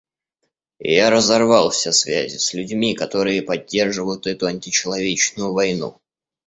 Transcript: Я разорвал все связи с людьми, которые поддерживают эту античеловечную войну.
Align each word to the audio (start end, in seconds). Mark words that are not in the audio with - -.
Я 0.79 1.11
разорвал 1.11 1.69
все 1.69 1.91
связи 1.91 2.37
с 2.37 2.55
людьми, 2.55 2.95
которые 2.95 3.43
поддерживают 3.43 4.25
эту 4.25 4.47
античеловечную 4.47 5.53
войну. 5.53 5.99